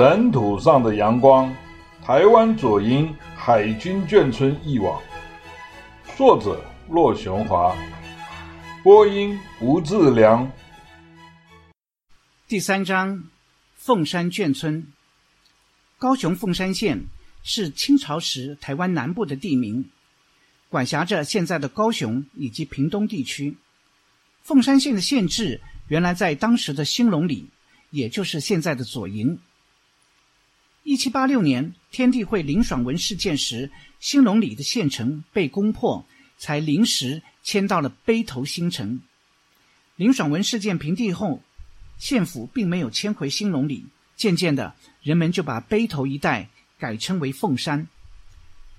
[0.00, 1.54] 尘土上的阳光，
[2.02, 4.98] 台湾左营海军眷村忆往，
[6.16, 7.76] 作者骆雄华，
[8.82, 10.50] 播音吴志良。
[12.48, 13.24] 第三章，
[13.74, 14.86] 凤山眷村。
[15.98, 17.04] 高雄凤山县
[17.42, 19.84] 是清朝时台湾南部的地名，
[20.70, 23.54] 管辖着现在的高雄以及屏东地区。
[24.42, 27.50] 凤山县的县治原来在当时的兴隆里，
[27.90, 29.38] 也就是现在的左营。
[30.82, 36.06] 一七八六年天地会林爽文事件时，兴隆里的县城被攻破，
[36.38, 39.00] 才临时迁到了陂头新城。
[39.96, 41.42] 林爽文事件平定后，
[41.98, 43.84] 县府并没有迁回兴隆里，
[44.16, 47.86] 渐渐的，人们就把陂头一带改称为凤山。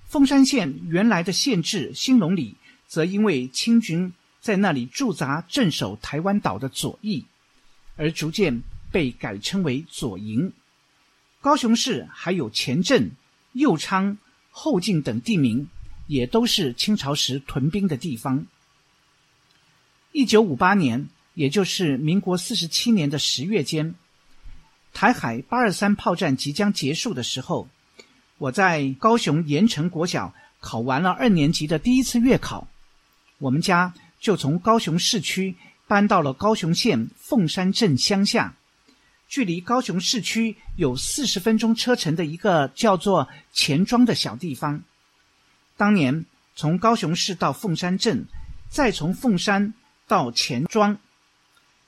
[0.08, 2.56] 凤山县原来的县治兴隆里，
[2.88, 7.24] 则因为清军在那里驻扎镇守台湾岛的左翼，
[7.96, 10.52] 而逐渐被改称为左营。
[11.42, 13.10] 高雄市还有前镇、
[13.52, 14.16] 右昌、
[14.52, 15.68] 后进等地名，
[16.06, 18.46] 也都是清朝时屯兵的地方。
[20.12, 23.96] 一九五八年，也就是民国四十七年的十月间，
[24.94, 27.68] 台海八二三炮战即将结束的时候，
[28.38, 32.68] 我在高雄盐埕国小考完了二年级的第一次月考，
[33.38, 35.56] 我们家就从高雄市区
[35.88, 38.54] 搬到了高雄县凤山镇乡下。
[39.32, 44.82] 距离高雄市区有四十分钟车程的一个叫做钱庄的小地方。
[45.78, 48.26] 当年从高雄市到凤山镇，
[48.68, 49.72] 再从凤山
[50.06, 50.98] 到钱庄，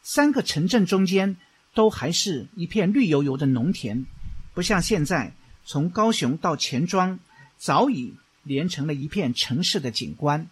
[0.02, 1.36] 三个城镇中间
[1.74, 4.06] 都还是一片绿油油的农田，
[4.54, 5.34] 不像现在
[5.66, 7.18] 从高雄到钱庄
[7.58, 10.48] 早已连成了一片城市的景观。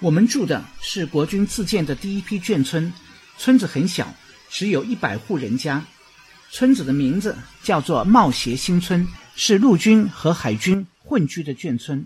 [0.00, 2.92] 我们住的是国军自建的第一批眷村，
[3.38, 4.14] 村子很小。
[4.52, 5.82] 只有一百户人家，
[6.50, 12.04] 村子的名字叫做茂协新村，是陆军和海军混居的眷村。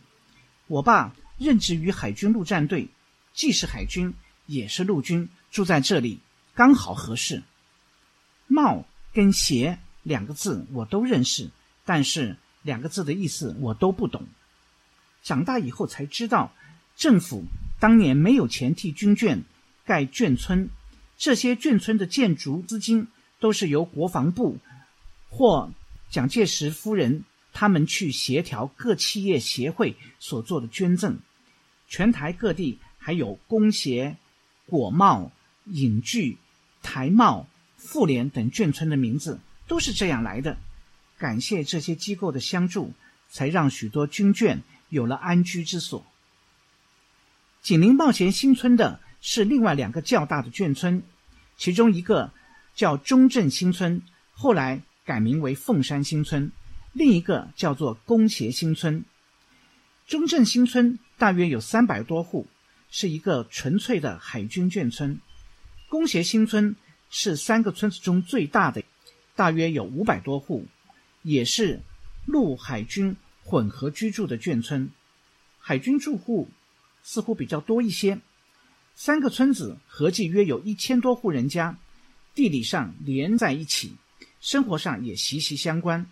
[0.68, 2.86] 我爸任职于海军陆战队，
[3.34, 4.14] 既是海军
[4.46, 6.20] 也是陆军，住在这里
[6.54, 7.42] 刚好合适。
[8.46, 11.50] 茂跟协两个字我都认识，
[11.84, 14.24] 但是两个字的意思我都不懂。
[15.24, 16.52] 长大以后才知道，
[16.96, 17.44] 政府
[17.80, 19.40] 当年没有钱替军眷
[19.84, 20.70] 盖眷村。
[21.18, 23.08] 这些眷村的建筑资金
[23.40, 24.58] 都是由国防部
[25.30, 25.72] 或
[26.10, 31.18] 蒋介石夫人他们去协调各企业协会所做的捐赠。
[31.88, 34.16] 全台各地还有工协、
[34.66, 35.32] 果贸、
[35.64, 36.36] 影剧、
[36.82, 40.58] 台贸、妇联等眷村的名字都是这样来的。
[41.16, 42.92] 感谢这些机构的相助，
[43.30, 44.58] 才让许多军眷
[44.90, 46.04] 有了安居之所。
[47.62, 49.00] 紧邻茂贤新村的。
[49.28, 51.02] 是另外两个较大的眷村，
[51.56, 52.30] 其中一个
[52.76, 54.00] 叫中正新村，
[54.30, 56.52] 后来改名为凤山新村；
[56.92, 59.04] 另一个叫做工协新村。
[60.06, 62.46] 中正新村大约有三百多户，
[62.88, 65.16] 是一个纯粹的海军眷村；
[65.88, 66.76] 工协新村
[67.10, 68.84] 是三个村子中最大的，
[69.34, 70.66] 大约有五百多户，
[71.22, 71.80] 也是
[72.26, 74.88] 陆海军混合居住的眷村。
[75.58, 76.48] 海军住户
[77.02, 78.20] 似乎比较多一些。
[78.98, 81.78] 三个村子合计约有一千多户人家，
[82.34, 83.94] 地理上连在一起，
[84.40, 86.06] 生活上也息息相关。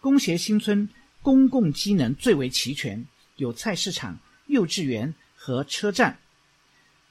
[0.00, 0.88] 工协新村
[1.22, 3.06] 公共机能最为齐全，
[3.36, 4.18] 有菜市场、
[4.48, 6.18] 幼稚园和车站。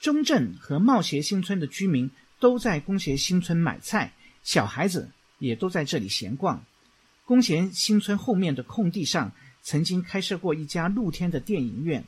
[0.01, 4.13] 中正和茂协新村的居民都在工协新村买菜，
[4.43, 6.65] 小孩子也都在这里闲逛。
[7.23, 9.31] 工协新村后面的空地上
[9.63, 12.03] 曾经开设过一家露天的电影院。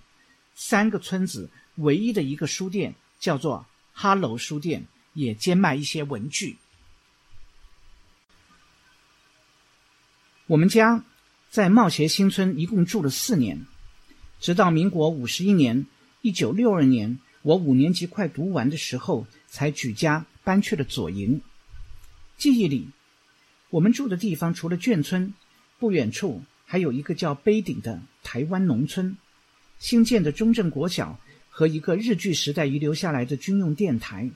[0.54, 1.50] 三个村子。
[1.80, 6.58] 唯一的一个书店叫做哈喽书店，也兼卖一些文具。
[10.46, 11.04] 我们家
[11.50, 13.66] 在茂协新村一共住了四年，
[14.40, 15.86] 直到民国五十一年
[16.22, 21.42] （一九六二年），我五年级快读完的时候，才举家搬去了左营。
[22.38, 22.90] 记忆里，
[23.70, 25.34] 我们住的地方除了眷村，
[25.78, 29.18] 不远处还有一个叫碑顶的台湾农村，
[29.78, 31.20] 新建的中正国小。
[31.60, 34.32] 和一个日据时代遗留下来的军用电台。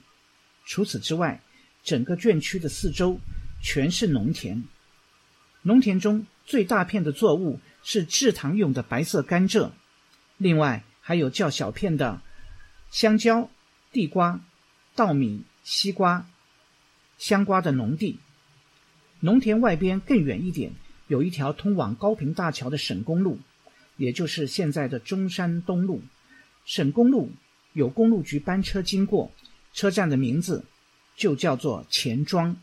[0.66, 1.40] 除此之外，
[1.82, 3.18] 整个眷区的四周
[3.62, 4.62] 全是农田。
[5.62, 9.70] 农田中最大片的作物是制糖用的白色甘蔗，
[10.36, 12.20] 另外还有较小片的
[12.90, 13.48] 香蕉、
[13.90, 14.44] 地瓜、
[14.94, 16.26] 稻米、西瓜、
[17.16, 18.18] 香瓜的农地。
[19.20, 20.72] 农田外边更远一点，
[21.08, 23.40] 有一条通往高平大桥的省公路，
[23.96, 26.02] 也就是现在的中山东路。
[26.64, 27.32] 省公路
[27.72, 29.32] 有公路局班车经过，
[29.72, 30.64] 车站的名字
[31.16, 32.56] 就叫做钱庄。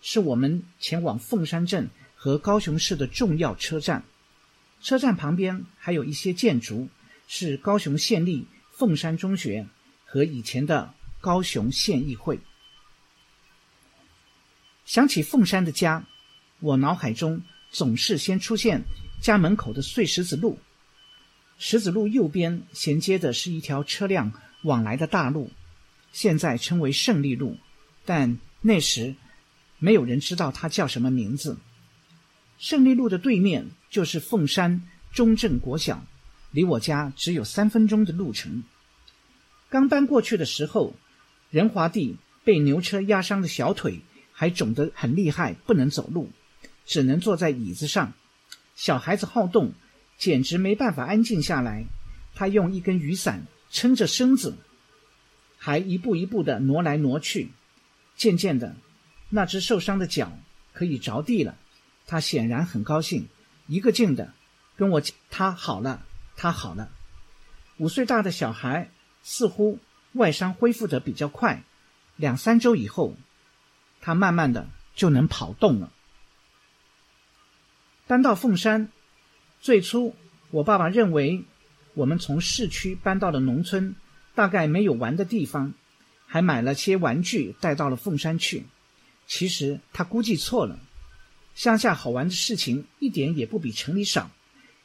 [0.00, 4.02] 是我们前往凤山镇和高雄市的重要车站。
[4.80, 6.88] 车站旁边还有一些建筑，
[7.28, 9.66] 是高雄县立凤山中学
[10.04, 12.40] 和以前的高雄县议会。
[14.84, 16.04] 想起凤山的家，
[16.58, 17.40] 我脑海中
[17.70, 18.82] 总是先出现
[19.20, 20.58] 家门口的碎石子路。
[21.64, 24.32] 石子路右边衔接的是一条车辆
[24.64, 25.48] 往来的大路，
[26.10, 27.56] 现在称为胜利路，
[28.04, 29.14] 但那时
[29.78, 31.56] 没有人知道它叫什么名字。
[32.58, 34.82] 胜利路的对面就是凤山
[35.12, 36.04] 中正国小，
[36.50, 38.64] 离我家只有三分钟的路程。
[39.68, 40.96] 刚搬过去的时候，
[41.48, 44.00] 仁华地被牛车压伤的小腿
[44.32, 46.28] 还肿得很厉害，不能走路，
[46.84, 48.14] 只能坐在椅子上。
[48.74, 49.72] 小孩子好动。
[50.22, 51.84] 简直没办法安静下来，
[52.32, 54.56] 他用一根雨伞撑着身子，
[55.58, 57.50] 还一步一步的挪来挪去。
[58.14, 58.76] 渐渐的，
[59.30, 60.38] 那只受伤的脚
[60.72, 61.56] 可以着地了。
[62.06, 63.28] 他显然很高兴，
[63.66, 64.32] 一个劲的
[64.76, 66.92] 跟我讲：“他好了，他好了。”
[67.78, 68.90] 五岁大的小孩
[69.24, 69.80] 似乎
[70.12, 71.64] 外伤恢复得比较快，
[72.14, 73.16] 两三周以后，
[74.00, 75.92] 他慢慢的就能跑动了。
[78.06, 78.88] 搬到凤山。
[79.62, 80.16] 最初，
[80.50, 81.44] 我爸爸认为
[81.94, 83.94] 我们从市区搬到了农村，
[84.34, 85.72] 大概没有玩的地方，
[86.26, 88.64] 还买了些玩具带到了凤山去。
[89.28, 90.80] 其实他估计错了，
[91.54, 94.32] 乡下好玩的事情一点也不比城里少。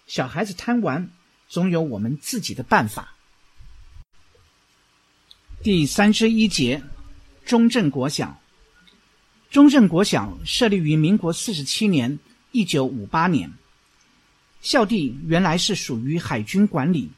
[0.06, 1.10] 小孩子贪玩，
[1.50, 3.16] 总有我们自己的办法。
[5.64, 6.84] 第三十一节，
[7.44, 8.40] 中正国小。
[9.50, 12.20] 中正国小设立于民国四十七年
[12.54, 13.52] （一九五八年）。
[14.68, 17.10] 校地原来是属于海军管理，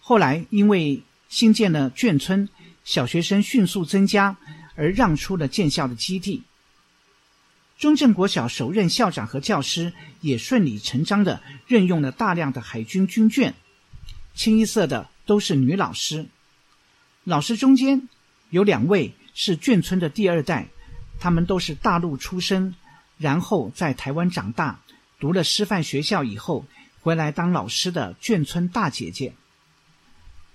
[0.00, 2.48] 后来因为新建了眷村，
[2.82, 4.38] 小学生迅速增加，
[4.74, 6.42] 而让出了建校的基地。
[7.78, 9.92] 中正国小首任校长和教师
[10.22, 13.52] 也顺理成章地任用了大量的海军军眷，
[14.34, 16.24] 清一色的都是女老师。
[17.24, 18.08] 老师中间
[18.48, 20.68] 有两位是眷村的第二代，
[21.20, 22.74] 他们都是大陆出生，
[23.18, 24.80] 然后在台湾长大，
[25.20, 26.64] 读了师范学校以后。
[27.04, 29.34] 回来当老师的眷村大姐姐。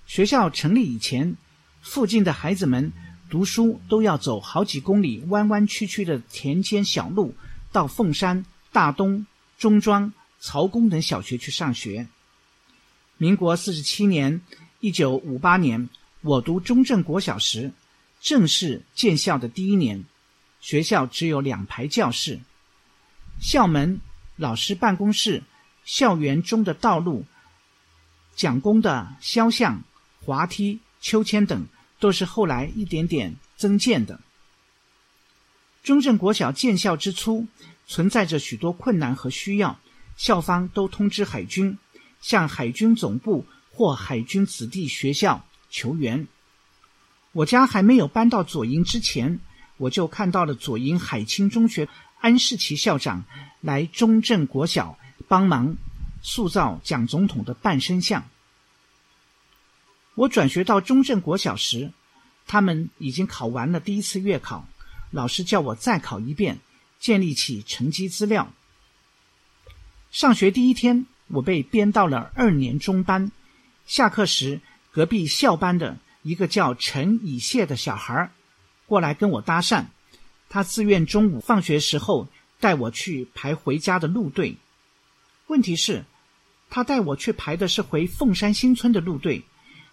[0.04, 1.36] 学校成立以前，
[1.80, 2.92] 附近的孩子们
[3.30, 7.36] 读书都要走好几公里弯弯曲曲的田间小路，
[7.70, 9.24] 到凤山、大东、
[9.58, 12.08] 中庄、曹公等小学去上学。
[13.16, 14.40] 民国四十七年
[14.80, 15.88] （一九五八年），
[16.20, 17.72] 我读中正国小时，
[18.20, 20.04] 正是建校的第一年。
[20.60, 22.40] 学校只有两排教室，
[23.40, 24.00] 校门、
[24.34, 25.44] 老师办公室。
[25.90, 27.24] 校园中的道路、
[28.36, 29.82] 讲工的肖像、
[30.24, 31.66] 滑梯、秋千等，
[31.98, 34.20] 都是后来一点点增建的。
[35.82, 37.48] 中正国小建校之初，
[37.88, 39.80] 存在着许多困难和需要，
[40.16, 41.76] 校方都通知海军，
[42.20, 46.28] 向海军总部或海军子弟学校求援。
[47.32, 49.40] 我家还没有搬到左营之前，
[49.76, 51.88] 我就看到了左营海清中学
[52.20, 53.24] 安士奇校长
[53.60, 54.96] 来中正国小。
[55.30, 55.76] 帮忙
[56.22, 58.28] 塑造蒋总统的半身像。
[60.16, 61.92] 我转学到中正国小时，
[62.48, 64.66] 他们已经考完了第一次月考，
[65.12, 66.58] 老师叫我再考一遍，
[66.98, 68.52] 建立起成绩资料。
[70.10, 73.30] 上学第一天，我被编到了二年中班。
[73.86, 78.32] 下课时，隔壁校班的一个叫陈以谢的小孩
[78.86, 79.84] 过来跟我搭讪，
[80.48, 82.26] 他自愿中午放学时候
[82.58, 84.56] 带我去排回家的路队。
[85.50, 86.04] 问题是，
[86.70, 89.42] 他带我去排的是回凤山新村的路队，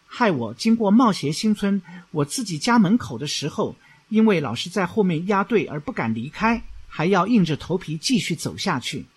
[0.05, 3.75] 害我经过茂协新村我自己家门口的时候，
[4.09, 9.07] 因为老师在后面压队而不敢离开，还要硬着头皮继续走下去。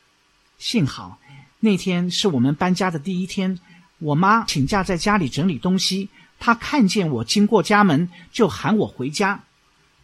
[0.56, 1.18] 幸好
[1.58, 3.58] 那天是我们搬家的第一天，
[3.98, 9.44] 我妈请假在家里整理东西，她看见我经过家门就喊我回家，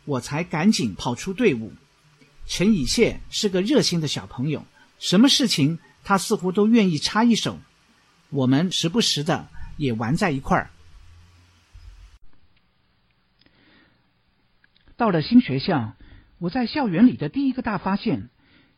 [0.05, 1.73] 我才赶紧跑出队伍。
[2.47, 4.63] 陈以谢是个热心的小朋友，
[4.99, 7.59] 什么事情，他似乎都愿意插一手，
[8.31, 10.71] 我们时不时的也玩在一块儿。
[14.97, 15.97] 到了新学校，
[16.39, 18.29] 我在校园里的第一个大发现，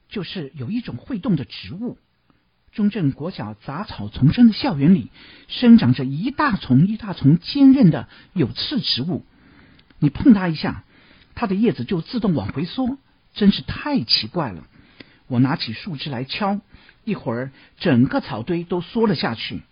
[0.08, 1.98] 就是有一种会动的植物。
[2.72, 5.10] 中正国小杂草丛生的校园里，
[5.48, 9.26] 生长着一大丛一大丛坚韧的有刺植物，
[9.98, 10.82] 你碰它一下，
[11.34, 12.96] 它的叶子就自动往回缩，
[13.34, 14.66] 真是太奇怪了。
[15.26, 16.62] 我拿起树枝来敲。
[17.08, 19.62] 一会儿，整个草堆都缩了下去。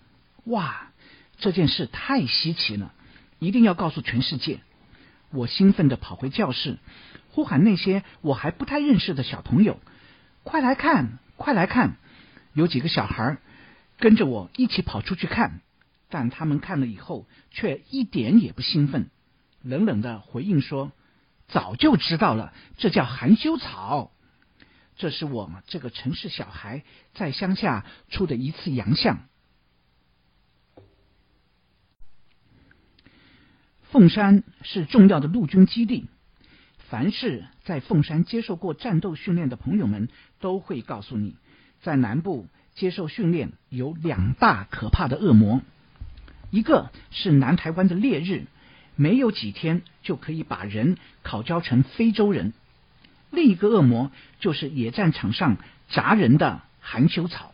[0.44, 0.88] 哇，
[1.38, 2.94] 这件事太稀奇了，
[3.38, 4.60] 一定要告诉全世界！
[5.30, 6.78] 我兴奋地跑回教室，
[7.30, 9.78] 呼喊那些我还不太认识的小朋友
[10.44, 11.96] ：“快来看，快来看！”
[12.54, 13.36] 有几个小孩
[13.98, 15.60] 跟着我一起跑出去看，
[16.08, 19.10] 但他们看了以后却一点也不兴奋，
[19.62, 20.90] 冷冷的回应说
[21.48, 24.10] ：“早就知道了，这叫含羞草。”
[24.96, 26.82] 这是我们这个城市小孩
[27.14, 29.18] 在乡下出的一次洋相。
[33.90, 36.06] 凤山是重要的陆军基地，
[36.90, 40.08] 凡是在凤山接受过战斗训练的朋友们
[40.40, 41.34] 都会告诉你，
[41.82, 45.62] 在南部接受训练有两大可怕的恶魔，
[46.50, 48.46] 一个是南台湾的烈日，
[48.96, 52.52] 没有几天就可以把人烤焦成非洲人。
[53.36, 55.58] 另一个恶魔就是野战场上
[55.90, 57.52] 砸人的含羞草。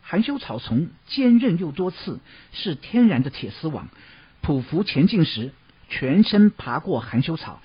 [0.00, 2.18] 含羞草丛坚韧又多刺，
[2.52, 3.90] 是天然的铁丝网。
[4.42, 5.52] 匍匐前进时，
[5.90, 7.60] 全身爬过含羞草，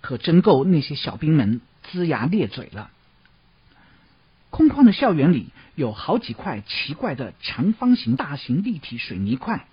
[0.00, 2.92] 可真够那些小兵们龇牙咧嘴了。
[4.50, 9.66] 空旷的校园里有好几块奇怪的长方形、大型立体水泥块，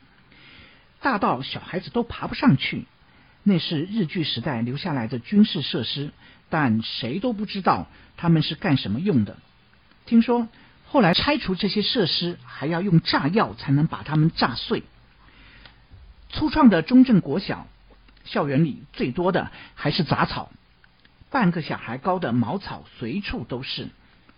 [1.00, 2.88] 大到小孩子都爬不上去。
[3.44, 6.12] 那是日据时代留下来的军事设施。
[6.52, 7.86] 但谁都不知道
[8.18, 9.38] 他们是干什么用的。
[10.08, 10.48] 听说
[10.88, 14.82] 后来拆除这些设施，还要用炸药才能把它们炸碎。
[16.30, 17.68] 粗壮的中正国小
[18.26, 20.52] 校园里最多的还是杂草，
[21.30, 23.90] 半个小孩高的茅草随处都是。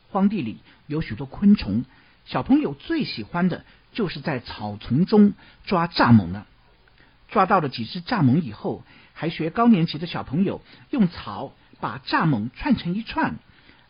[0.10, 1.86] 荒地里有许多昆虫，
[2.26, 5.32] 小朋友最喜欢的就是在草丛中
[5.64, 6.46] 抓蚱蜢了。
[7.32, 8.84] 抓到了几只蚱蜢以后，
[9.14, 10.62] 还学高年级的小朋友
[10.92, 11.54] 用草。
[11.80, 13.40] 把蚱蜢串成一串，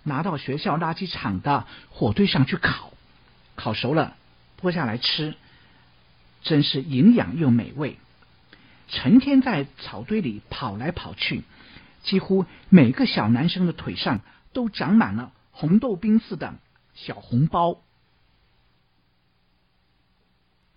[0.04, 2.94] 拿到学校垃圾场的火堆上去烤，
[3.56, 4.16] 烤熟了
[4.62, 5.36] 剥下来吃，
[6.42, 7.98] 真是营养又美味。
[8.88, 11.44] 成天在草堆里跑来跑去，
[12.02, 14.22] 几乎每个小男生的腿上
[14.54, 16.54] 都长满了红豆冰似的
[16.96, 17.82] 小红包。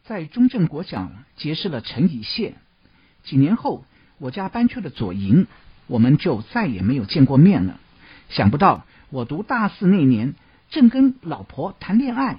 [0.04, 2.54] 在中正国小结识了陈以谢，
[3.22, 3.84] 几年后
[4.18, 5.46] 我家搬去了左营。
[5.86, 7.78] 我们就再也没有见过面了。
[8.30, 10.34] 想不到我读大四那年，
[10.70, 12.38] 正跟老婆谈恋爱。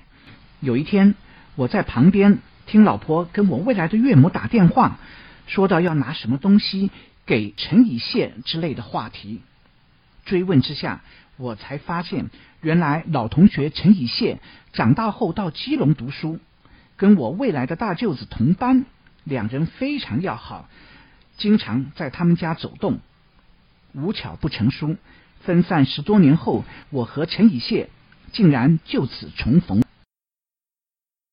[0.62, 1.14] 有一天，
[1.56, 4.98] 我在旁边听老婆跟我未来的岳母打电话，
[5.46, 6.90] 说到要拿什么东西
[7.28, 9.42] 给陈以谢之类的话题。
[10.26, 11.02] 追问之下，
[11.38, 12.32] 我才发现，
[12.62, 14.40] 原来老同学陈以谢
[14.74, 16.40] 长大后到基隆读书，
[16.98, 18.86] 跟我未来的大舅子同班，
[19.24, 20.68] 两人非常要好，
[21.38, 23.00] 经常在他们家走动。
[23.94, 24.98] 无巧不成书，
[25.42, 27.90] 分散十多年后，我和陈以谢
[28.34, 29.85] 竟然就此重逢。